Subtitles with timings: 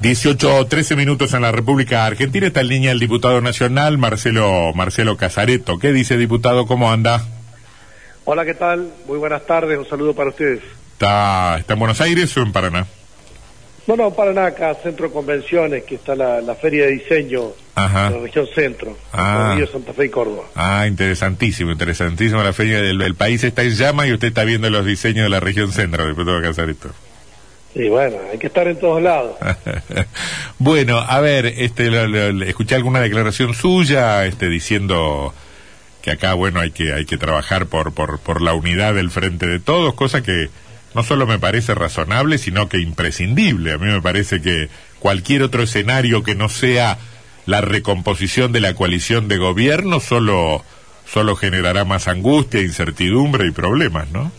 [0.00, 2.46] 18 o 13 minutos en la República Argentina.
[2.46, 5.78] Está en línea el diputado nacional Marcelo Marcelo Casareto.
[5.78, 6.66] ¿Qué dice, diputado?
[6.66, 7.24] ¿Cómo anda?
[8.24, 8.92] Hola, ¿qué tal?
[9.06, 9.76] Muy buenas tardes.
[9.78, 10.60] Un saludo para ustedes.
[10.92, 12.86] ¿Está, está en Buenos Aires o en Paraná?
[13.86, 18.10] No, no, Paraná, acá, Centro de Convenciones, que está la, la Feria de Diseño Ajá.
[18.10, 19.54] de la región centro, Ah.
[19.56, 20.44] Río Santa Fe y Córdoba.
[20.54, 22.42] Ah, interesantísimo, interesantísimo.
[22.42, 25.30] La feria del el país está en llama y usted está viendo los diseños de
[25.30, 26.90] la región centro, diputado Casareto.
[27.74, 29.36] Y bueno, hay que estar en todos lados.
[30.58, 35.34] bueno, a ver, este, lo- lo- lo- escuché alguna declaración suya, este, diciendo
[36.02, 39.46] que acá, bueno, hay que, hay que trabajar por, por, por la unidad del frente
[39.46, 40.48] de todos, cosa que
[40.94, 43.72] no solo me parece razonable, sino que imprescindible.
[43.72, 46.98] A mí me parece que cualquier otro escenario que no sea
[47.46, 50.64] la recomposición de la coalición de gobierno solo,
[51.06, 54.32] solo generará más angustia, incertidumbre y problemas, ¿no?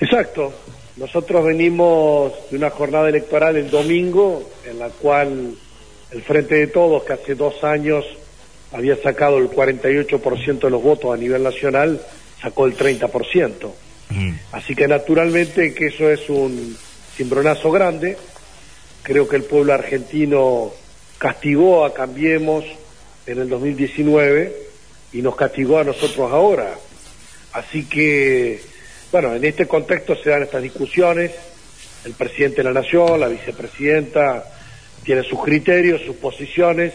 [0.00, 0.52] Exacto.
[0.96, 5.54] Nosotros venimos de una jornada electoral el domingo, en la cual
[6.10, 8.04] el Frente de Todos, que hace dos años
[8.72, 12.00] había sacado el 48% de los votos a nivel nacional,
[12.40, 13.72] sacó el 30%.
[14.10, 14.32] Mm.
[14.52, 16.76] Así que naturalmente que eso es un
[17.16, 18.16] cimbronazo grande.
[19.02, 20.72] Creo que el pueblo argentino
[21.18, 22.64] castigó a Cambiemos
[23.26, 24.56] en el 2019
[25.12, 26.74] y nos castigó a nosotros ahora.
[27.52, 28.60] Así que,
[29.14, 31.30] bueno, en este contexto se dan estas discusiones.
[32.04, 34.44] El presidente de la Nación, la vicepresidenta,
[35.04, 36.92] tiene sus criterios, sus posiciones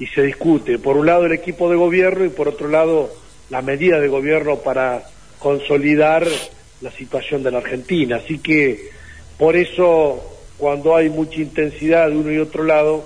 [0.00, 0.80] y se discute.
[0.80, 3.14] Por un lado el equipo de gobierno y por otro lado
[3.48, 5.04] la medida de gobierno para
[5.38, 6.26] consolidar
[6.80, 8.16] la situación de la Argentina.
[8.16, 8.90] Así que
[9.38, 10.20] por eso
[10.58, 13.04] cuando hay mucha intensidad de uno y otro lado,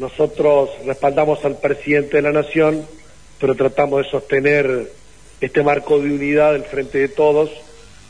[0.00, 2.84] nosotros respaldamos al presidente de la Nación,
[3.38, 5.01] pero tratamos de sostener
[5.42, 7.50] este marco de unidad del frente de todos,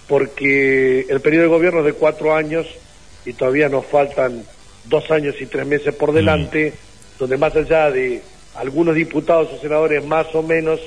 [0.08, 2.66] porque el periodo de gobierno es de cuatro años
[3.24, 4.44] y todavía nos faltan
[4.84, 6.74] dos años y tres meses por delante,
[7.18, 8.22] donde más allá de
[8.56, 10.80] algunos diputados o senadores más o menos,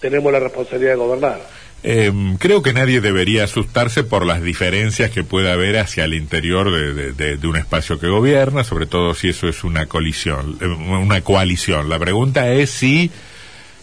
[0.00, 1.40] tenemos la responsabilidad de gobernar.
[1.82, 6.70] Eh, creo que nadie debería asustarse por las diferencias que pueda haber hacia el interior
[6.72, 10.58] de, de- de- de un espacio que gobierna, sobre todo si eso es una colisión,
[10.60, 11.88] eh, una coalición.
[11.88, 13.10] La pregunta es si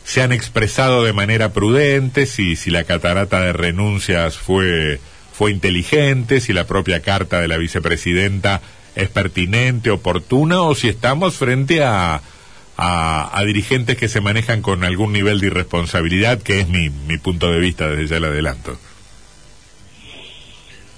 [0.04, 5.00] se han expresado de manera prudente, si, si la catarata de renuncias fue,
[5.32, 8.62] fue inteligente, si la propia carta de la vicepresidenta
[8.96, 12.22] es pertinente, oportuna, o si estamos frente a,
[12.78, 17.52] a, dirigentes que se manejan con algún nivel de irresponsabilidad, que es mi, mi punto
[17.52, 18.78] de vista desde ya el adelanto.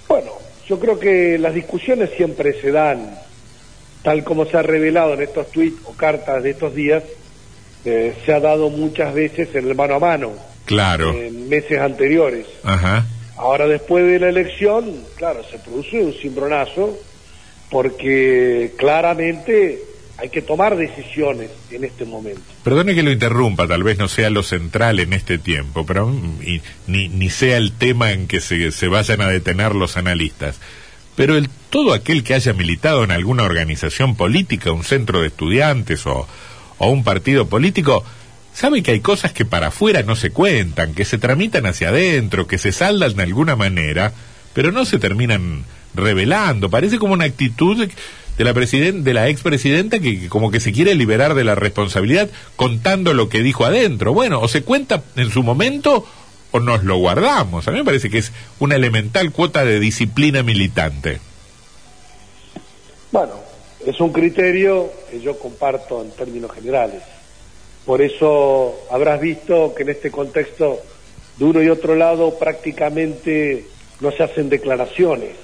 [0.08, 0.32] Bueno,
[0.68, 3.18] yo creo que las discusiones siempre se dan,
[4.04, 7.04] tal como se ha revelado en estos tweets o cartas de estos días,
[7.86, 10.32] eh, se ha dado muchas veces en el mano a mano,
[10.66, 11.14] Claro.
[11.14, 12.46] en meses anteriores.
[12.64, 13.06] Ajá.
[13.38, 16.98] Ahora, después de la elección, claro, se produce un cimbronazo,
[17.70, 19.80] porque claramente
[20.18, 22.40] hay que tomar decisiones en este momento.
[22.64, 26.10] Perdone que lo interrumpa, tal vez no sea lo central en este tiempo, pero
[26.42, 30.60] y ni, ni sea el tema en que se, se vayan a detener los analistas.
[31.18, 36.06] Pero el, todo aquel que haya militado en alguna organización política, un centro de estudiantes
[36.08, 36.28] o,
[36.78, 38.04] o un partido político,
[38.54, 42.48] sabe que hay cosas que para afuera no se cuentan, que se tramitan hacia adentro,
[42.48, 44.14] que se saldan de alguna manera,
[44.54, 45.64] pero no se terminan
[45.94, 46.70] revelando.
[46.70, 50.94] Parece como una actitud de- la de la expresidenta que, que como que se quiere
[50.96, 54.14] liberar de la responsabilidad contando lo que dijo adentro.
[54.14, 56.06] Bueno, o se cuenta en su momento
[56.52, 57.68] o nos lo guardamos.
[57.68, 61.20] A mí me parece que es una elemental cuota de disciplina militante.
[63.12, 63.34] Bueno,
[63.86, 67.02] es un criterio que yo comparto en términos generales.
[67.86, 70.80] Por eso habrás visto que en este contexto,
[71.38, 73.66] de uno y otro lado, prácticamente
[74.00, 75.36] no se hacen declaraciones.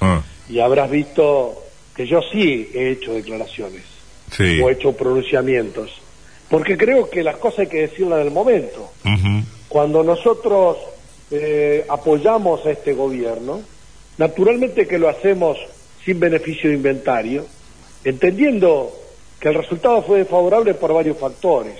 [0.00, 1.62] Ah, Y habrás visto
[1.94, 3.82] que yo sí he hecho declaraciones
[4.30, 4.60] sí.
[4.60, 5.90] o he hecho pronunciamientos.
[6.50, 8.92] Porque creo que las cosas hay que decirlas del momento.
[9.04, 9.42] Ujú.
[9.68, 10.76] Cuando nosotros
[11.30, 13.62] eh, apoyamos a este gobierno,
[14.18, 15.58] naturalmente que lo hacemos
[16.04, 17.46] sin beneficio de inventario,
[18.06, 18.96] entendiendo
[19.40, 21.74] que el resultado fue desfavorable por varios factores.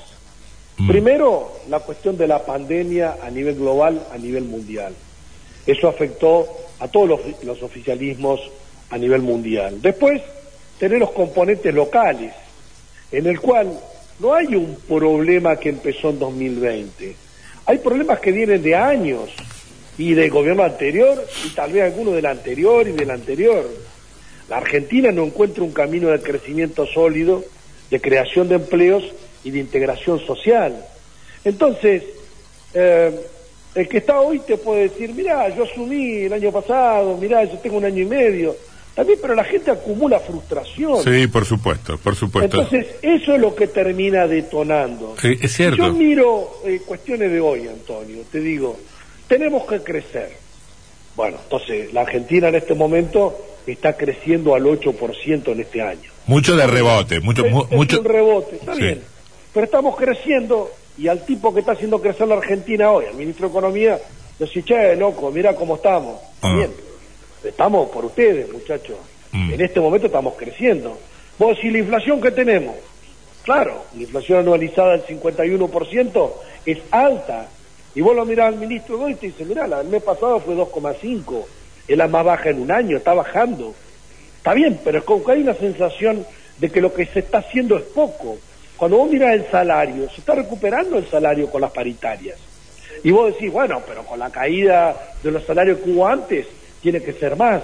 [0.76, 0.88] Mm.
[0.88, 4.92] Primero, la cuestión de la pandemia a nivel global, a nivel mundial.
[5.64, 6.48] Eso afectó
[6.80, 8.40] a todos los, los oficialismos
[8.90, 9.80] a nivel mundial.
[9.80, 10.20] Después,
[10.80, 12.32] tener los componentes locales,
[13.12, 13.78] en el cual
[14.18, 17.16] no hay un problema que empezó en 2020.
[17.66, 19.30] Hay problemas que vienen de años
[19.96, 23.64] y del gobierno anterior y tal vez alguno del anterior y del anterior.
[24.48, 27.44] La Argentina no encuentra un camino de crecimiento sólido,
[27.90, 29.04] de creación de empleos
[29.42, 30.84] y de integración social.
[31.44, 32.04] Entonces,
[32.74, 33.12] eh,
[33.74, 37.58] el que está hoy te puede decir, mira, yo asumí el año pasado, mira, yo
[37.58, 38.56] tengo un año y medio.
[38.94, 41.02] también, pero la gente acumula frustración.
[41.02, 42.62] Sí, por supuesto, por supuesto.
[42.62, 45.14] Entonces, eso es lo que termina detonando.
[45.20, 45.76] Sí, es cierto.
[45.76, 48.78] Yo miro eh, cuestiones de hoy, Antonio, te digo,
[49.28, 50.30] tenemos que crecer.
[51.14, 56.10] Bueno, entonces, la Argentina en este momento está creciendo al 8% en este año.
[56.26, 57.44] Mucho de rebote, mucho...
[57.44, 57.98] Es, mu- es mucho...
[58.00, 58.82] un rebote, está Sí.
[58.82, 59.02] bien.
[59.52, 63.48] Pero estamos creciendo y al tipo que está haciendo crecer la Argentina hoy, al ministro
[63.48, 63.98] de Economía,
[64.38, 66.20] decís, che, loco, mira cómo estamos.
[66.42, 66.54] Ah.
[66.54, 66.70] Bien,
[67.44, 68.96] estamos por ustedes, muchachos.
[69.32, 69.52] Mm.
[69.54, 70.98] En este momento estamos creciendo.
[71.38, 72.74] Vos decís, la inflación que tenemos,
[73.42, 76.30] claro, la inflación anualizada del 51%
[76.66, 77.48] es alta.
[77.94, 80.38] Y vos lo mirás al ministro de hoy y te dice, mirá, el mes pasado
[80.40, 81.44] fue 2,5,
[81.88, 83.74] es la más baja en un año, está bajando.
[84.38, 86.26] Está bien, pero es como que hay una sensación
[86.58, 88.38] de que lo que se está haciendo es poco.
[88.76, 92.38] Cuando vos mirás el salario, se está recuperando el salario con las paritarias.
[93.02, 96.46] Y vos decís, bueno, pero con la caída de los salarios que hubo antes,
[96.80, 97.62] tiene que ser más.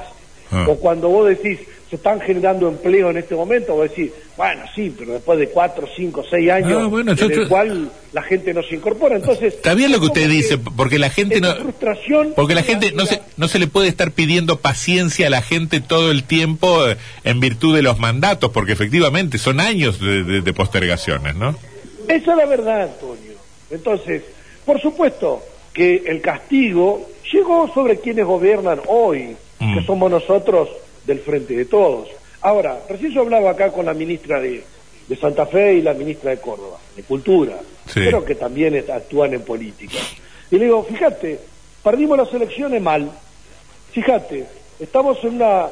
[0.51, 0.67] Ah.
[0.69, 1.61] O cuando vos decís,
[1.93, 5.87] se están generando empleo en este momento, vos decís, bueno, sí, pero después de cuatro,
[5.95, 9.17] cinco, seis años, Ah, bueno, en yo- el yo- cual la gente no se incorpora.
[9.17, 11.55] Entonces, Está bien lo que usted dice, porque la gente no...
[11.55, 15.43] frustración Porque la gente no se, no se le puede estar pidiendo paciencia a la
[15.43, 20.25] gente todo el tiempo eh, en virtud de los mandatos, porque efectivamente son años de,
[20.25, 21.55] de- de postergaciones, ¿no?
[22.09, 23.33] Esa es la verdad, Antonio.
[23.71, 24.23] Entonces,
[24.65, 25.43] por supuesto
[25.75, 29.79] que el castigo llegó sobre quienes gobiernan hoy, Mm.
[29.79, 30.69] que somos nosotros
[31.07, 32.09] del frente de todos.
[32.41, 34.63] Ahora, recién yo hablaba acá con la ministra de,
[35.09, 38.01] de Santa Fe y la ministra de Córdoba, de Cultura, Sí.
[38.05, 39.99] pero que también actúan en política.
[40.51, 41.39] Y le digo, fíjate,
[41.83, 43.11] perdimos las elecciones mal,
[43.91, 44.47] fíjate,
[44.81, 45.67] estamos en una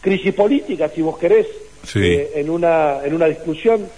[0.00, 1.46] crisis política, si vos querés,
[1.84, 2.00] Sí.
[2.00, 3.88] eh, en, una, en una discusión,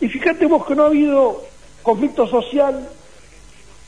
[0.00, 1.44] y fíjate vos que no ha habido
[1.82, 2.88] conflicto social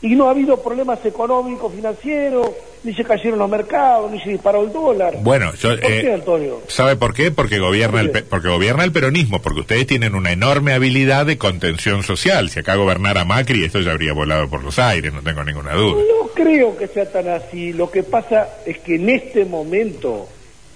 [0.03, 2.51] y no ha habido problemas económicos, financieros,
[2.87, 5.17] ni se cayeron los mercados, ni se disparó el dólar.
[5.21, 5.71] Bueno, yo...
[5.79, 6.63] ¿Por eh, qué, Antonio?
[6.69, 7.31] ¿Sabe por qué?
[7.33, 8.23] Porque gobierna, el, ¿Por qué?
[8.23, 12.49] pe- porque gobierna el peronismo, porque ustedes tienen una enorme habilidad de contención social.
[12.49, 16.01] Si acá gobernara Macri, esto ya habría volado por los aires, no tengo ninguna duda.
[16.09, 17.73] No creo que sea tan así.
[17.73, 20.29] Lo que pasa es que en este momento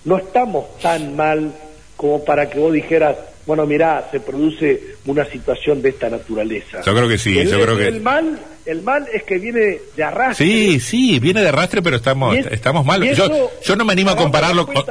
[0.04, 1.52] no estamos tan mal
[1.96, 3.16] como para que vos dijeras,
[3.46, 6.82] bueno, mirá, se produce una situación de esta naturaleza.
[6.84, 9.78] Yo creo que sí, el, yo creo que- El mal, el mal es que viene
[9.96, 10.46] de arrastre.
[10.46, 13.02] Sí, sí, viene de arrastre, pero estamos, es- estamos mal.
[13.02, 14.84] Yo, yo no me animo a compararlo con,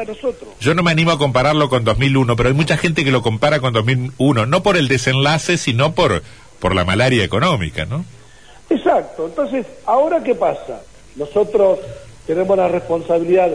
[0.59, 3.59] yo no me animo a compararlo con 2001, pero hay mucha gente que lo compara
[3.59, 6.21] con 2001, no por el desenlace, sino por,
[6.59, 8.03] por la malaria económica, ¿no?
[8.69, 9.27] Exacto.
[9.27, 10.81] Entonces, ¿ahora qué pasa?
[11.15, 11.79] Nosotros
[12.27, 13.49] tenemos la responsabilidad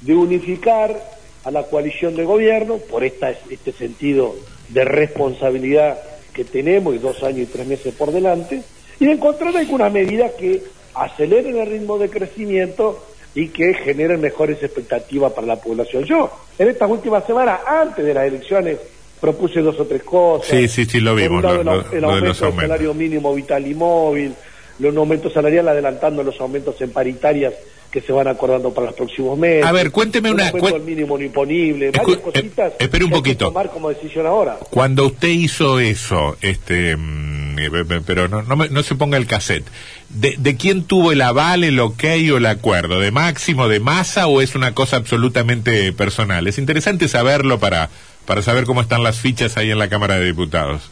[0.00, 4.34] de unificar a la coalición de gobierno por esta, este sentido
[4.68, 5.98] de responsabilidad
[6.32, 8.62] que tenemos y dos años y tres meses por delante
[8.98, 10.62] y de encontrar algunas medidas que
[10.94, 13.04] aceleren el ritmo de crecimiento
[13.34, 16.04] y que generen mejores expectativas para la población.
[16.04, 18.78] Yo, en estas últimas semanas, antes de las elecciones,
[19.20, 20.48] propuse dos o tres cosas.
[20.48, 21.72] Sí, sí, sí, lo vimos, lo- el, lo-
[22.08, 22.34] aumento del
[22.68, 24.34] salario mínimo vital y móvil,
[24.78, 27.54] los aumentos salariales adelantando los aumentos en paritarias
[27.90, 29.64] que se van acordando para los próximos meses.
[29.66, 33.44] A ver, cuénteme un una- mínimo imponible, varias eh, cositas espere un que poquito.
[33.46, 34.58] tomar como decisión ahora.
[34.70, 38.94] Cuando usted hizo eso, este, mm, eh, pe- pe- pero no, no, me- no se
[38.94, 39.66] ponga el cassette,
[40.08, 43.00] ¿de, de quién tuvo el aval, el ok o el acuerdo?
[43.00, 46.46] ¿De Máximo, de Massa o es una cosa absolutamente personal?
[46.46, 47.90] Es interesante saberlo para,
[48.24, 50.90] para saber cómo están las fichas ahí en la Cámara de Diputados.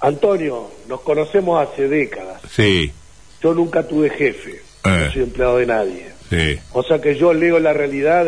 [0.00, 2.40] Antonio, nos conocemos hace décadas.
[2.54, 2.92] Sí,
[3.42, 5.04] Yo nunca tuve jefe, Eh.
[5.06, 6.07] no soy empleado de nadie.
[6.30, 6.58] Sí.
[6.72, 8.26] O sea que yo leo la realidad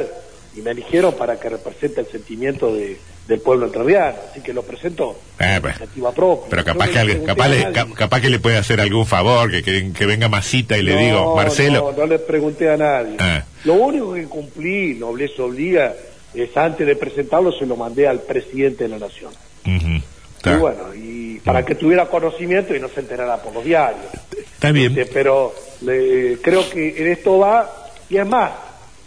[0.56, 2.96] y me eligieron para que represente el sentimiento de,
[3.28, 4.16] del pueblo entrerriano.
[4.30, 6.46] Así que lo presento Eh, pues, iniciativa propia.
[6.50, 9.50] Pero capaz no que, alguien- capaz, le, cap- capaz que le puede hacer algún favor,
[9.50, 11.92] que, que, que venga Masita y le No, digo, Marcelo.
[11.92, 13.14] No, no le pregunté a nadie.
[13.20, 13.44] Ah.
[13.64, 15.94] Lo único que cumplí, nobleza obliga,
[16.34, 19.32] es antes de presentarlo se lo mandé al presidente de la Nación.
[19.64, 24.06] Y bueno, y para que tuviera conocimiento y no se enterara por los diarios.
[24.54, 24.98] Está bien.
[24.98, 27.79] Este, pero le- creo que en esto va,
[28.10, 28.50] y es más,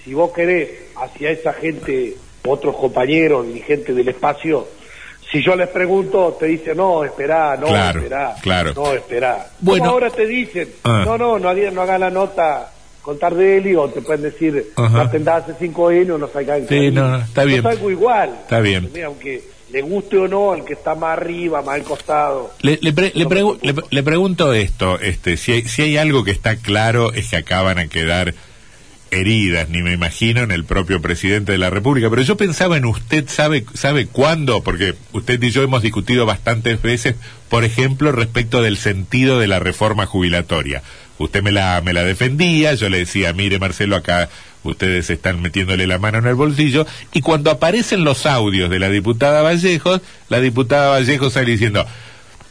[0.04, 4.68] si vos querés hacia esa gente, otros compañeros, dirigentes del espacio,
[5.32, 8.74] si yo les pregunto, te dicen, no, esperá, no, Claro, esperá, claro.
[8.76, 9.48] no, esperá.
[9.60, 9.84] Bueno.
[9.86, 11.04] Como ahora te dicen, Ah.
[11.06, 14.98] no, no, no, no haga la nota con Tardelli, o te pueden decir, Ajá.
[14.98, 17.64] la atendás hace cinco años, no salga en Sí, no, no, está bien.
[17.64, 18.30] Yo salgo igual.
[18.44, 18.90] Está bien.
[18.94, 22.52] Mira, aunque le guste o no, al que está más arriba, más al costado.
[22.62, 26.24] Le, le, pre- le No pregu- le pregunto esto, este, si hay, si hay algo
[26.24, 28.34] que está claro es que acaban a quedar
[29.14, 32.86] heridas, ni me imagino en el propio presidente de la República, pero yo pensaba en
[32.86, 34.62] usted, ¿sabe, sabe cuándo?
[34.62, 37.16] Porque usted y yo hemos discutido bastantes veces,
[37.50, 40.84] por ejemplo, respecto del sentido de la reforma jubilatoria.
[41.18, 44.30] Usted me la, me la defendía, yo le decía, mire Marcelo, acá
[44.64, 48.90] ustedes están metiéndole la mano en el bolsillo, y cuando aparecen los audios de la
[48.90, 51.86] diputada Vallejos, la diputada Vallejos sale diciendo,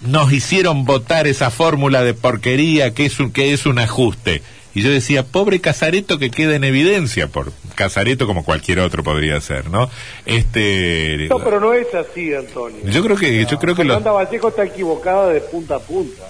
[0.03, 4.43] nos hicieron votar esa fórmula de porquería que es un, que es un ajuste.
[4.75, 9.41] Y yo decía, pobre Casareto que queda en evidencia, por Casareto como cualquier otro podría
[9.41, 9.91] ser, ¿no?
[10.25, 12.79] Este No, pero no es así, Antonio.
[12.85, 14.01] Yo creo que yo creo que lo...
[14.01, 16.23] Vallejo está equivocada de punta a punta.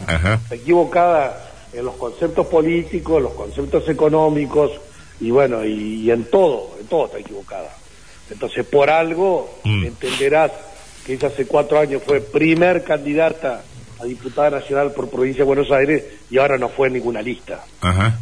[0.42, 4.72] Está equivocada en los conceptos políticos, los conceptos económicos
[5.20, 7.76] y bueno, y, en todo, en todo está equivocada.
[8.30, 9.84] Entonces, por algo mm.
[9.84, 10.50] entenderás
[11.06, 13.62] que ella hace cuatro años fue primer candidata
[14.00, 17.64] a diputada nacional por provincia de Buenos Aires y ahora no fue en ninguna lista.
[17.80, 18.18] Ajá.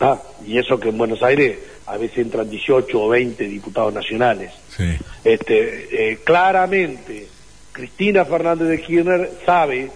[0.00, 4.52] Ah, y eso que en Buenos Aires a veces entran 18 o 20 diputados nacionales.
[4.76, 4.96] Sí.
[5.24, 7.26] Este, eh, claramente,
[7.72, 9.90] Cristina Fernández de Kirchner sabe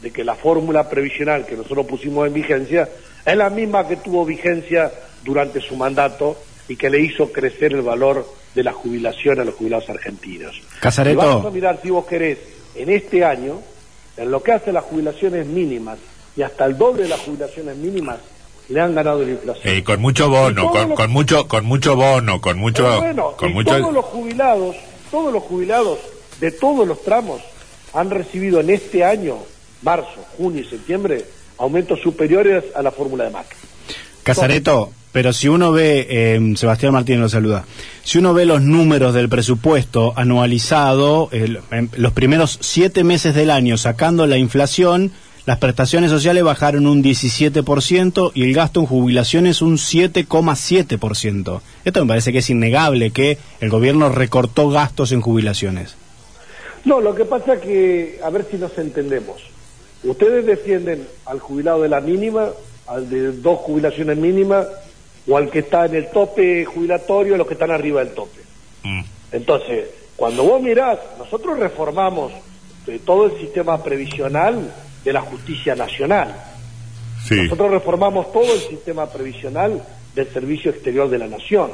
[0.00, 2.88] de que la fórmula previsional que nosotros pusimos en vigencia
[3.24, 4.90] es la misma que tuvo vigencia
[5.24, 6.36] durante su mandato
[6.68, 10.60] y que le hizo crecer el valor de la jubilación a los jubilados argentinos.
[10.80, 11.18] Casareto.
[11.18, 12.38] vamos a mirar, si vos querés,
[12.74, 13.60] en este año,
[14.16, 15.98] en lo que hace las jubilaciones mínimas
[16.36, 18.18] y hasta el doble de las jubilaciones mínimas,
[18.68, 19.74] le han ganado la inflación.
[19.74, 23.78] Eh, con mucho bono, con, mucho, con mucho bono, con mucho, bueno, con mucho.
[23.78, 24.76] Todos los jubilados,
[25.10, 25.98] todos los jubilados
[26.40, 27.40] de todos los tramos
[27.92, 29.36] han recibido en este año,
[29.82, 31.24] marzo, junio y septiembre,
[31.58, 33.56] aumentos superiores a la fórmula de Macri.
[34.22, 37.64] Casareto, pero si uno ve, eh, Sebastián Martínez lo saluda,
[38.02, 41.28] si uno ve los números del presupuesto anualizado,
[41.96, 45.12] los primeros siete meses del año sacando la inflación,
[45.44, 51.60] las prestaciones sociales bajaron un 17% y el gasto en jubilaciones un 7,7%.
[51.84, 55.96] Esto me parece que es innegable que el gobierno recortó gastos en jubilaciones.
[56.84, 59.42] No, lo que pasa es que, a ver si nos entendemos.
[60.04, 62.48] Ustedes defienden al jubilado de la mínima,
[62.86, 64.66] al de dos jubilaciones mínimas,
[65.28, 68.40] o al que está en el tope jubilatorio, los que están arriba del tope.
[68.82, 69.02] Mm.
[69.32, 72.32] Entonces, cuando vos mirás, nosotros reformamos
[72.86, 74.72] eh, todo el sistema previsional
[75.04, 76.34] de la justicia nacional.
[77.30, 79.82] Nosotros reformamos todo el sistema previsional
[80.14, 81.70] del Servicio Exterior de la Nación,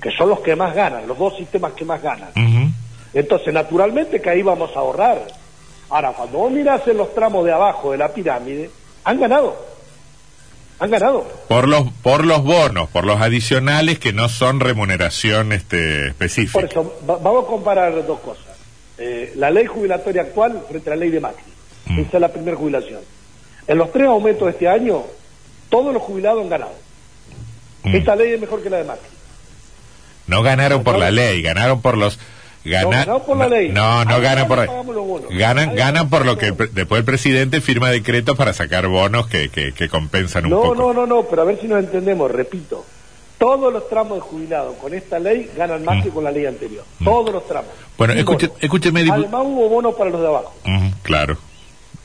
[0.00, 2.30] que son los que más ganan, los dos sistemas que más ganan.
[3.12, 5.26] Entonces, naturalmente que ahí vamos a ahorrar.
[5.90, 8.70] Ahora, cuando vos mirás en los tramos de abajo de la pirámide,
[9.04, 9.70] han ganado.
[10.78, 11.28] Han ganado.
[11.48, 16.60] Por los, por los bonos, por los adicionales que no son remuneración este, específica.
[16.60, 18.46] Por eso, vamos a comparar dos cosas.
[18.96, 21.49] Eh, la ley jubilatoria actual frente a la ley de Macri.
[21.90, 22.00] Mm.
[22.00, 23.00] Esa es la primera jubilación.
[23.66, 25.02] En los tres aumentos de este año,
[25.68, 26.72] todos los jubilados han ganado.
[27.84, 27.94] Mm.
[27.94, 29.08] Esta ley es mejor que la de Macri.
[30.26, 32.18] No ganaron por la ley, ganaron por los
[32.64, 33.70] no, por la ley.
[33.70, 34.68] No, no ganan por
[35.30, 39.88] ganan ganan por lo que después el presidente firma decretos para sacar bonos que, que,
[39.88, 40.74] compensan un poco.
[40.74, 42.84] No, no, no, no, pero a ver si nos entendemos, repito.
[43.38, 46.02] Todos los tramos de jubilados con esta ley ganan más mm.
[46.02, 46.84] que con la ley anterior.
[47.02, 47.70] Todos los tramos.
[47.96, 49.00] Bueno, escuche, escúcheme.
[49.10, 50.54] Además hubo bonos para los de abajo.
[51.02, 51.38] claro.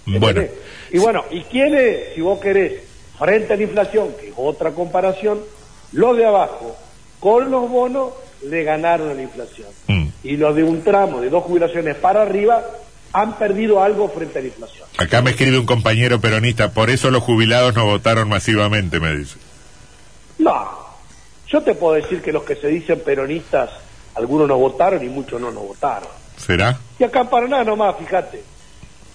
[0.05, 0.43] Bueno.
[0.91, 2.83] Y bueno, ¿y quién es, si vos querés,
[3.17, 5.39] frente a la inflación, que es otra comparación,
[5.93, 6.75] los de abajo
[7.19, 9.67] con los bonos le ganaron a la inflación.
[9.87, 10.07] Mm.
[10.23, 12.63] Y los de un tramo de dos jubilaciones para arriba
[13.13, 14.87] han perdido algo frente a la inflación.
[14.97, 19.37] Acá me escribe un compañero peronista, por eso los jubilados no votaron masivamente, me dice.
[20.37, 20.69] No,
[21.47, 23.69] yo te puedo decir que los que se dicen peronistas,
[24.15, 26.09] algunos no votaron y muchos no nos votaron.
[26.37, 26.77] ¿Será?
[26.99, 28.43] Y acá en Paraná nomás, fíjate.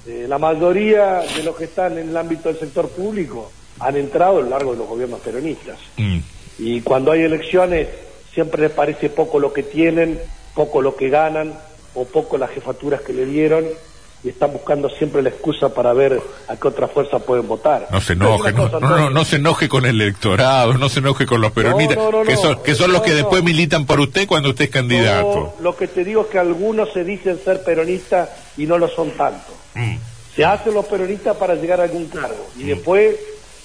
[0.07, 4.39] Eh, la mayoría de los que están en el ámbito del sector público han entrado
[4.39, 5.79] a lo largo de los gobiernos peronistas.
[5.97, 6.19] Mm.
[6.59, 7.89] Y cuando hay elecciones
[8.33, 10.19] siempre les parece poco lo que tienen,
[10.55, 11.55] poco lo que ganan
[11.95, 13.65] o poco las jefaturas que le dieron
[14.23, 17.89] y están buscando siempre la excusa para ver a qué otra fuerza pueden votar.
[17.91, 21.41] No se enoje, no, no, no, se enoje con el electorado, no se enoje con
[21.41, 24.71] los peronistas, que son, que son los que después militan por usted cuando usted es
[24.71, 25.55] candidato.
[25.61, 29.11] lo que te digo es que algunos se dicen ser peronistas y no lo son
[29.13, 29.53] tanto.
[29.75, 29.97] Mm.
[30.35, 32.67] Se hacen los peronistas para llegar a algún cargo y mm.
[32.67, 33.17] después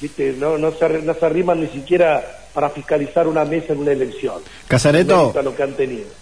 [0.02, 0.36] ¿viste?
[0.38, 2.24] No, no, se, no se arriman ni siquiera
[2.56, 4.36] para fiscalizar una mesa en una elección.
[4.70, 5.34] Casareto,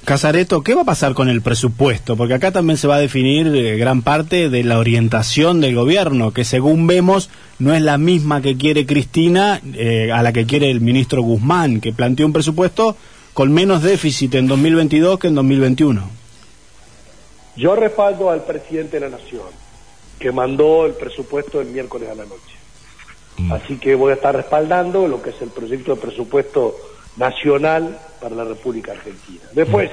[0.04, 2.18] Casareto, ¿qué va a pasar con el presupuesto?
[2.18, 6.32] Porque acá también se va a definir eh, gran parte de la orientación del gobierno,
[6.32, 10.72] que según vemos no es la misma que quiere Cristina eh, a la que quiere
[10.72, 12.98] el ministro Guzmán, que planteó un presupuesto
[13.36, 16.10] con menos déficit en 2022 que en 2021.
[17.56, 19.50] Yo respaldo al presidente de la Nación,
[20.18, 22.62] que mandó el presupuesto el miércoles a la noche.
[23.38, 23.52] Mm.
[23.52, 26.75] Así que voy a estar respaldando lo que es el proyecto de presupuesto
[27.18, 29.42] nacional para la República Argentina.
[29.54, 29.90] Después,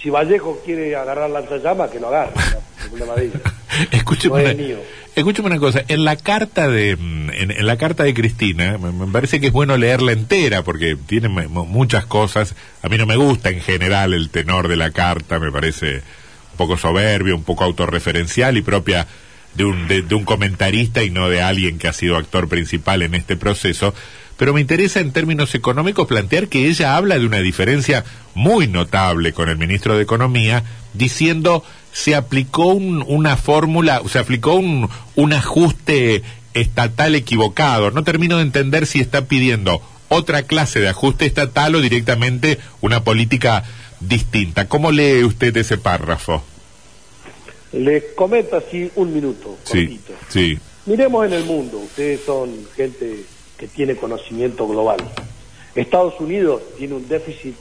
[0.00, 2.32] si Vallejo quiere agarrar la llama, que lo agarre.
[3.90, 4.80] escúcheme, una,
[5.14, 5.82] escúcheme una cosa.
[5.88, 9.76] En la carta de, mm, en, la carta de Cristina, me, parece que es bueno
[9.76, 12.54] leerla entera porque tiene muchas cosas.
[12.82, 16.56] A mí no me gusta en general el tenor de la carta, me parece un
[16.56, 19.06] poco soberbio, un poco autorreferencial y propia
[19.54, 23.14] de un, de, un comentarista y no de alguien que ha sido actor principal en
[23.14, 23.94] este proceso.
[24.36, 28.04] Pero me interesa en términos económicos plantear que ella habla de una diferencia
[28.34, 34.88] muy notable con el ministro de Economía, diciendo se aplicó una fórmula, se aplicó un,
[35.14, 36.22] un ajuste
[36.54, 37.90] estatal equivocado.
[37.90, 43.04] No termino de entender si está pidiendo otra clase de ajuste estatal o directamente una
[43.04, 43.64] política
[44.00, 44.68] distinta.
[44.68, 46.44] ¿Cómo lee usted ese párrafo?
[47.72, 49.56] Le comento así un minuto.
[49.64, 50.58] Sí, sí.
[50.86, 53.24] Miremos en el mundo, ustedes son gente
[53.56, 54.98] que tiene conocimiento global.
[55.74, 57.54] Estados Unidos tiene un déficit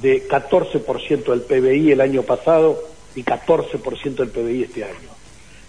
[0.00, 2.82] de 14% del PBI el año pasado
[3.14, 5.14] y 14% del PBI este año.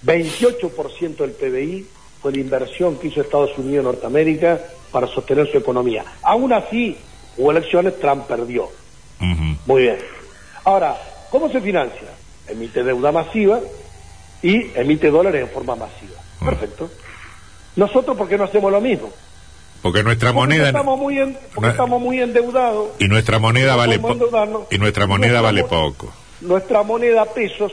[0.06, 1.86] 28% del PBI
[2.22, 4.60] fue la inversión que hizo Estados Unidos en Norteamérica
[4.92, 6.04] para sostener su economía.
[6.24, 6.98] Aún así,
[7.38, 8.70] hubo elecciones, Trump perdió.
[9.66, 9.98] Muy bien.
[10.64, 10.98] Ahora,
[11.30, 12.10] ¿cómo se financia?
[12.48, 13.60] Emite deuda masiva
[14.42, 16.20] y emite dólares en forma masiva.
[16.42, 16.46] Ah.
[16.46, 16.90] Perfecto.
[17.76, 19.12] Nosotros, ¿por qué no hacemos lo mismo?
[19.82, 24.00] Porque nuestra moneda estamos muy porque estamos muy endeudados y nuestra moneda vale
[24.72, 26.12] y nuestra moneda vale poco
[26.42, 27.72] nuestra moneda pesos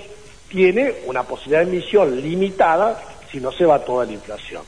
[0.49, 4.62] tiene una posibilidad de emisión limitada si no se va toda la inflación.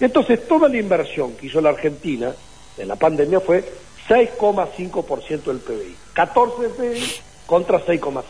[0.00, 2.34] Entonces, toda la inversión que hizo la Argentina
[2.78, 3.64] en la pandemia fue
[4.08, 5.96] 6,5% del PBI.
[6.12, 7.12] 14 del PBI
[7.46, 8.22] contra 6,5.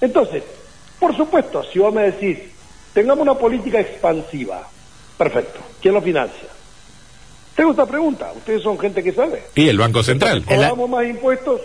[0.00, 0.42] Entonces,
[0.98, 2.38] por supuesto, si vos me decís,
[2.92, 4.68] tengamos una política expansiva,
[5.16, 6.48] perfecto, ¿quién lo financia?
[7.54, 9.42] Tengo esta pregunta, ustedes son gente que sabe.
[9.54, 10.44] Y el Banco Central.
[10.44, 11.60] ¿Cobramos más impuestos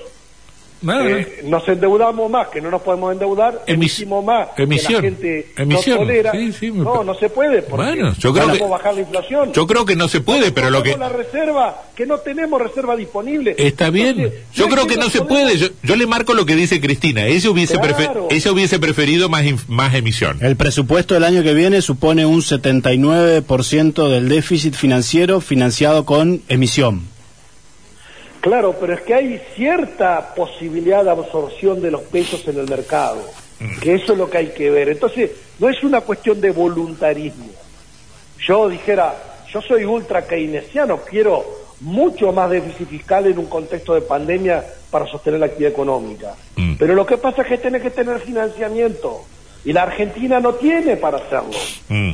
[0.92, 5.48] eh, nos endeudamos más, que no nos podemos endeudar, emisimos más, emisión, que la gente
[5.58, 9.54] emisión, no no, se puede, porque bueno, yo creo que, bajar la inflación.
[9.54, 10.98] Yo creo que no se puede, pero lo que...
[10.98, 13.56] la reserva, que no tenemos reserva disponible.
[13.58, 17.25] Está bien, yo creo que, no, se puede, yo, le marco lo que dice Cristina,
[17.28, 17.78] ella hubiese,
[18.30, 20.38] ella hubiese preferido más, más emisión.
[20.42, 27.12] El presupuesto del año que viene supone un 79% del déficit financiero financiado con emisión.
[28.43, 33.23] Claro, pero es que hay cierta posibilidad de absorción de los pesos en el mercado,
[33.62, 33.79] mm.
[33.79, 34.89] que eso es lo que hay que ver.
[34.89, 37.47] Entonces, no es una cuestión de voluntarismo.
[38.45, 39.15] Yo dijera,
[39.49, 41.45] yo soy ultra keynesiano, quiero
[41.79, 46.36] mucho más déficit fiscal en un contexto de pandemia para sostener la actividad económica.
[46.58, 46.73] Mm.
[46.77, 49.21] Pero lo que pasa es que tiene que tener financiamiento
[49.63, 51.58] y la Argentina no tiene para hacerlo.
[51.88, 52.12] Mm.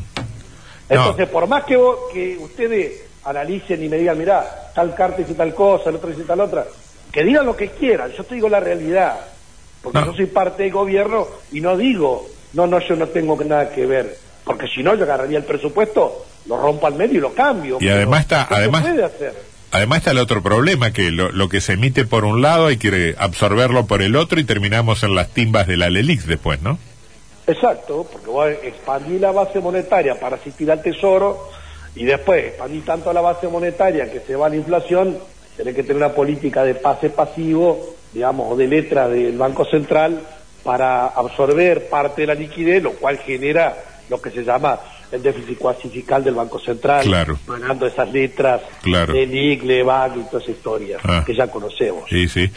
[0.89, 1.75] Entonces, por más que,
[2.13, 6.23] que ustedes analicen y me digan, mira, tal carta dice tal cosa, el otro dice
[6.23, 6.65] tal otra,
[7.11, 9.19] que digan lo que quieran, yo te digo la realidad,
[9.81, 13.69] porque yo soy parte del gobierno y no digo, no, no, yo no tengo nada
[13.69, 17.33] que ver, porque si no yo agarraría el presupuesto, lo rompo al medio y lo
[17.33, 17.77] cambio.
[17.79, 18.85] Y además está, además,
[19.71, 22.77] además está el otro problema, que lo, lo, que se emite por un lado hay
[22.77, 26.77] que absorberlo por el otro y terminamos en las timbas de la LELIX después, ¿no?
[27.49, 31.49] Exacto, porque voy a expandir la base monetaria para asistir al tesoro,
[31.95, 35.17] y después expandir tanto la base monetaria que se va a la inflación,
[35.55, 40.21] tiene que tener una política de pase pasivo, digamos, o de letra del Banco Central
[40.63, 43.75] para absorber parte de la liquidez, lo cual genera
[44.09, 44.79] lo que se llama
[45.11, 50.43] el déficit cuasi fiscal del Banco Central, pagando esas letras de NIC, LEVAC y toda
[50.43, 51.23] esa historia ah.
[51.25, 52.03] que ya conocemos.
[52.09, 52.49] Sí, sí.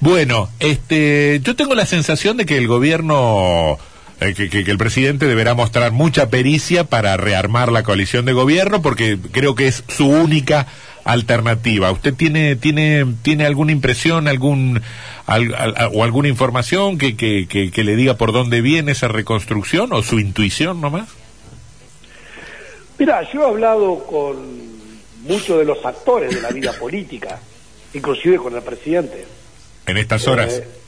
[0.00, 3.78] Bueno, este, yo tengo la sensación de que el gobierno
[4.20, 9.18] eh, que, el presidente deberá mostrar mucha pericia para rearmar la coalición de gobierno porque
[9.32, 10.66] creo que es su única
[11.04, 11.90] alternativa.
[11.90, 14.82] ¿Usted tiene tiene tiene alguna impresión, algún
[15.26, 20.18] o alguna información que, que, que, le diga por dónde viene esa reconstrucción o su
[20.18, 21.08] intuición nomás?
[22.98, 24.36] Mira, yo he hablado con
[25.22, 27.38] muchos de los actores de la vida política,
[27.94, 29.24] inclusive con el presidente.
[29.86, 30.58] En estas horas.
[30.58, 30.79] Eh,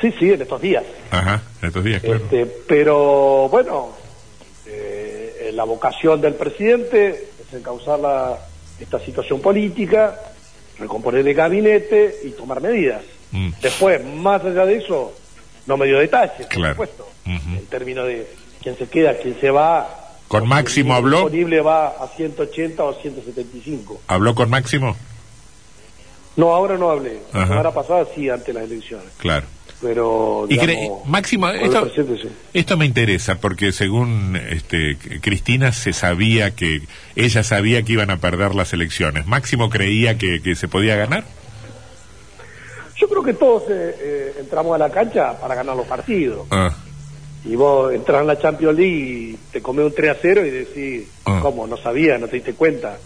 [0.00, 0.84] Sí, sí, en estos días.
[1.10, 2.24] Ajá, en estos días, claro.
[2.24, 3.90] Este, pero bueno,
[4.66, 8.38] eh, la vocación del presidente es encauzar la,
[8.78, 10.18] esta situación política,
[10.78, 13.02] recomponer el gabinete y tomar medidas.
[13.32, 13.50] Mm.
[13.60, 15.12] Después, más allá de eso,
[15.66, 18.26] no me dio detalles, por supuesto, en términos de
[18.62, 20.16] quién se queda, quién se va.
[20.28, 21.18] ¿Con Máximo habló?
[21.18, 24.02] disponible va a 180 o 175.
[24.06, 24.96] ¿Habló con Máximo?
[26.36, 27.18] No, ahora no hablé.
[27.34, 29.08] La semana pasada sí, ante las elecciones.
[29.18, 29.44] Claro
[29.80, 30.58] pero y
[31.06, 31.48] Máximo
[32.52, 36.82] esto, me interesa porque según este Cristina se sabía que
[37.16, 41.24] ella sabía que iban a perder las elecciones Máximo creía que, se podía ganar
[42.96, 46.74] yo creo que todos eh, eh, entramos a la cancha para ganar los partidos ah.
[47.44, 50.50] y vos entras en la Champions League y te comes un 3 a 0 y
[50.50, 51.40] decís, Ah.
[51.42, 51.66] ¿cómo?
[51.66, 52.98] No sabía, no te diste cuenta.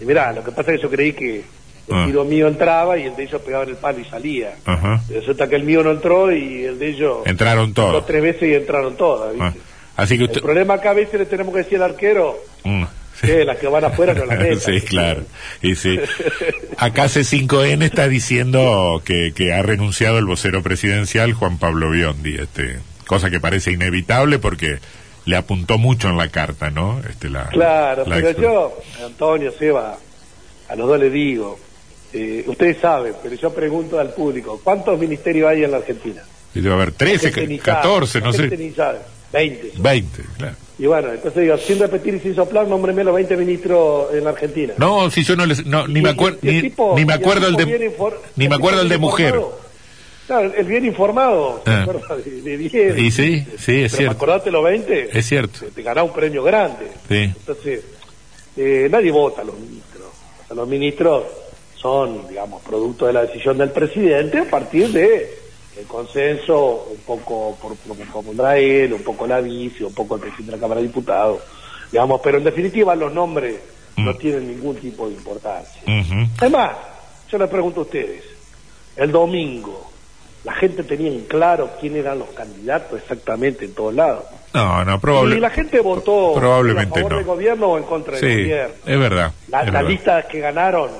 [0.00, 1.44] Y mirá, lo que pasa es que yo creí que
[1.88, 2.04] el Ah.
[2.06, 4.54] tiro mío entraba y el de ellos pegaba en el palo y salía.
[4.64, 5.02] Ajá.
[5.08, 8.06] Resulta que el mío no entró y el de ellos Entraron dos todos.
[8.06, 9.32] tres veces y entraron todas.
[9.32, 9.46] ¿viste?
[9.46, 9.52] Ah.
[9.96, 10.36] Así que usted...
[10.36, 12.84] El problema acá a veces le tenemos que decir al arquero Mm,
[13.20, 13.26] sí.
[13.26, 14.60] que las que van afuera no la metan.
[14.60, 15.22] sí, claro.
[15.60, 15.98] Y sí.
[16.78, 22.78] Acá C5N está diciendo que, que ha renunciado el vocero presidencial Juan Pablo Biondi, este,
[23.06, 24.78] cosa que parece inevitable porque
[25.24, 27.00] le apuntó mucho en la carta, ¿no?
[27.08, 29.96] Este, la, Claro, la pero yo, Antonio, Seba,
[30.68, 31.58] a los dos les digo,
[32.12, 36.22] eh, ustedes saben, pero yo pregunto al público, ¿cuántos ministerios hay en la Argentina?
[36.54, 38.56] Y debe haber 13, La gente ni sabe, 14, la no sé.
[38.56, 38.98] ni sabe,
[39.32, 39.72] 20.
[39.78, 40.56] 20, claro.
[40.78, 44.30] Y bueno, entonces digo, sin repetir y sin soplar, nómbreme los 20 ministros en la
[44.30, 44.74] Argentina.
[44.78, 47.14] No, si yo no les, no, ni me el- acuerdo, el ni, tipo- ni me
[47.14, 47.78] el acuerdo el tipo de,
[48.36, 49.40] ni el me acuerdo el de bien mujer.
[50.26, 51.84] Claro, el bien informado, Ah.
[51.84, 52.98] ¿te acuerdas de, de 10?
[52.98, 54.10] Y sí, sí, es Pero cierto.
[54.12, 55.60] acordate los 20, Es cierto.
[55.74, 56.86] te, ganás un premio grande.
[57.08, 57.16] Sí.
[57.24, 57.84] Entonces,
[58.56, 60.08] eh, nadie vota a los ministros.
[60.46, 61.24] Sea, los ministros
[61.86, 65.42] son, digamos, producto de la decisión del presidente a partir de
[65.78, 70.14] el consenso, un poco por lo que propondrá él, un poco la vice, un poco
[70.14, 71.40] el presidente de la Cámara de Diputados,
[71.90, 73.56] digamos, pero en definitiva los nombres
[73.96, 74.18] no Mm.
[74.18, 75.82] tienen ningún tipo de importancia.
[76.38, 76.72] Además,
[77.30, 78.22] yo les pregunto a ustedes,
[78.96, 79.90] el domingo,
[80.44, 84.24] ¿la gente tenía en claro quién eran los candidatos exactamente en todos lados?
[84.54, 87.16] No, no, probable, y la gente votó probablemente a favor no.
[87.18, 88.74] del gobierno o en contra del Sí, gobierno.
[88.86, 89.32] es verdad.
[89.48, 89.88] La- es las verdad.
[89.88, 90.90] listas que ganaron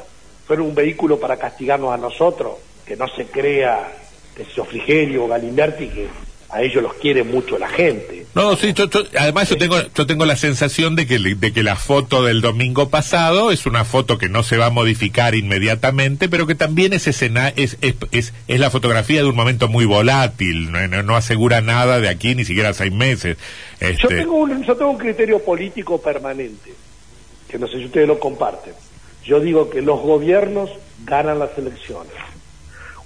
[0.53, 3.88] fueron un vehículo para castigarnos a nosotros, que no se crea
[4.37, 6.07] que sea Frigerio o Galimberti, que
[6.51, 8.27] a ellos los quiere mucho la gente.
[8.35, 11.62] No, sí, yo- yo- además yo tengo, yo tengo la sensación de que, de que
[11.62, 16.29] la foto del domingo pasado es una foto que no se va a modificar inmediatamente,
[16.29, 19.87] pero que también es, escena, es, es, es, es la fotografía de un momento muy
[19.87, 23.38] volátil, no, no- no asegura nada de aquí ni siquiera seis meses.
[23.81, 26.75] Yo Este, tengo, un, yo tengo un criterio político permanente,
[27.49, 28.75] que no sé si ustedes lo comparten.
[29.25, 30.71] Yo digo que los gobiernos
[31.05, 32.13] ganan las elecciones,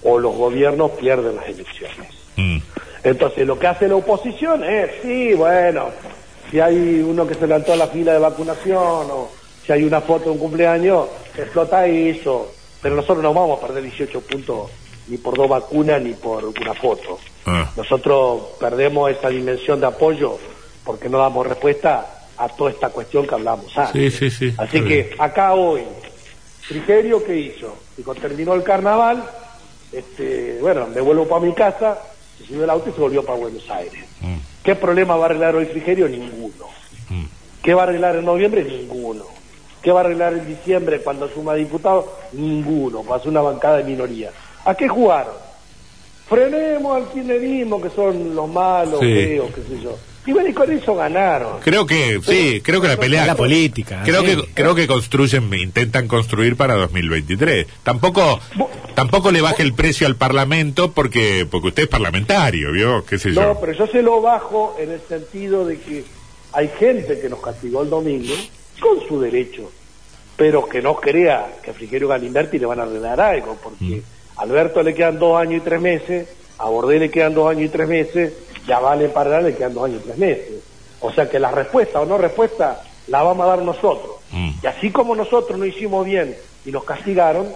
[0.03, 2.09] o los gobiernos pierden las elecciones.
[2.37, 2.59] mm,
[3.05, 5.91] Entonces, lo que hace la oposición es, sí, bueno,
[6.51, 8.77] si hay uno que se levantó a la fila de vacunación
[9.11, 9.31] o
[9.65, 12.53] si hay una foto de un cumpleaños, explota eso.
[12.83, 14.71] Pero nosotros no vamos a perder 18 puntos
[15.09, 17.19] ni por dos vacunas ni por una foto.
[17.47, 20.39] ah, Nosotros perdemos esa dimensión de apoyo
[20.85, 24.15] porque no damos respuesta a toda esta cuestión que hablamos sí, antes.
[24.15, 24.55] sí, sí.
[24.59, 25.09] Así está que bien.
[25.19, 25.83] acá hoy,
[26.69, 27.77] Frigerio, ¿qué hizo?
[27.97, 29.23] Dijo, terminó el carnaval,
[29.93, 31.99] este, bueno, me vuelvo para mi casa,
[32.39, 34.05] se subió el auto y se volvió para Buenos Aires.
[34.21, 36.09] Mm, ¿Qué problema va a arreglar hoy Frigerio?
[36.09, 36.67] Ninguno.
[37.11, 37.25] mm.
[37.63, 38.65] ¿Qué va a arreglar en noviembre?
[38.65, 39.25] Ninguno.
[39.83, 42.05] ¿Qué va a arreglar en diciembre cuando suma diputados?
[42.33, 43.05] Ninguno.
[43.21, 44.31] Ser una bancada de minoría.
[44.65, 45.35] ¿A qué jugaron?
[46.29, 49.07] Frenemos al kirchnerismo, que son los malos, Sí.
[49.15, 49.97] feos, qué sé yo.
[50.27, 51.61] Y bueno, y con eso ganaron.
[51.61, 53.23] Creo que, sí, creo que la pelea...
[53.23, 54.03] Es la política.
[54.05, 54.27] Creo sí.
[54.27, 57.67] que creo que construyen, intentan construir para 2023.
[57.85, 58.41] Tampoco
[58.95, 63.05] tampoco le baje el precio al Parlamento porque porque usted es parlamentario, ¿vio?
[63.05, 63.43] ¿Qué sé yo?
[63.43, 66.05] No, pero yo se lo bajo en el sentido de que
[66.53, 68.35] hay gente que nos castigó el domingo
[68.81, 69.71] con su derecho,
[70.37, 74.03] pero que no crea que a Frigerio Galimberti le van a arreglar algo, porque
[74.37, 77.65] a Alberto le quedan dos años y tres meses, a Bordé le quedan dos años
[77.65, 78.33] y tres meses,
[78.67, 80.55] y a Vale Parra le quedan dos años y tres meses.
[81.01, 84.17] O sea que la respuesta o no respuesta la vamos a dar nosotros.
[84.33, 84.51] Mm.
[84.63, 87.47] Y así como nosotros no hicimos bien y nos castigaron,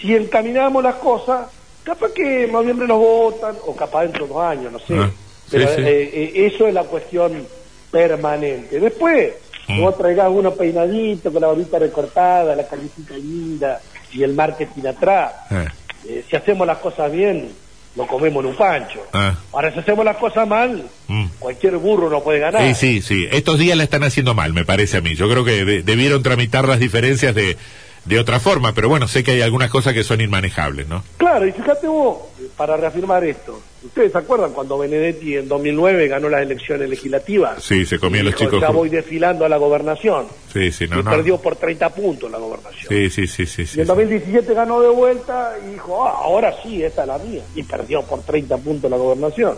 [0.00, 1.48] si encaminamos las cosas,
[1.82, 4.94] capaz que en noviembre nos votan, o capaz dentro de dos años, no sé.
[4.96, 5.80] Ah, sí, Pero sí.
[5.82, 7.46] eh, eh, eso es la cuestión
[7.90, 8.78] permanente.
[8.80, 9.32] Después,
[9.68, 9.82] Mm.
[9.82, 13.78] vos traigás uno peinadito, con la barbita recortada, la calicita linda
[14.12, 15.32] y el marketing atrás.
[15.50, 15.66] Eh,
[16.08, 17.50] Eh, si hacemos las cosas bien,
[17.96, 19.00] lo comemos en un pancho.
[19.12, 19.34] Ah.
[19.52, 21.26] Ahora, si hacemos las cosas mal, mm.
[21.38, 22.62] cualquier burro no puede ganar.
[22.62, 23.26] Sí, sí, sí.
[23.30, 25.14] Estos días la están haciendo mal, me parece a mí.
[25.14, 27.56] Yo creo que de- debieron tramitar las diferencias de,
[28.04, 31.02] de otra forma, pero bueno, sé que hay algunas cosas que son inmanejables, ¿no?
[31.16, 32.18] Claro, y fíjate vos,
[32.58, 37.62] para reafirmar esto, ¿ustedes se acuerdan cuando Benedetti en 2009 ganó las elecciones legislativas?
[37.62, 38.60] Sí, se comían Y los chicos.
[38.60, 40.26] Ya voy desfilando a la gobernación.
[40.52, 41.10] Sí, sí, no, y no.
[41.10, 42.86] perdió por 30 puntos la gobernación.
[42.88, 43.62] Sí, sí, sí, sí.
[43.62, 43.88] Y en sí.
[43.88, 47.42] 2017 ganó de vuelta y dijo, ah, ahora sí, esta es la mía.
[47.54, 49.56] Y perdió por 30 puntos la gobernación.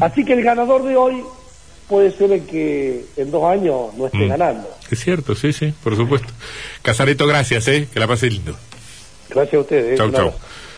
[0.00, 1.22] Así que el ganador de hoy
[1.88, 4.28] puede ser el que en dos años no esté Mm.
[4.28, 4.68] ganando.
[4.90, 6.28] Es cierto, sí, sí, por supuesto.
[6.82, 7.88] Casareto, gracias, ¿eh?
[7.92, 8.54] Que la pase lindo.
[9.30, 9.98] Gracias a ustedes.
[9.98, 10.20] Chau, un chau.
[10.28, 10.38] abrazo.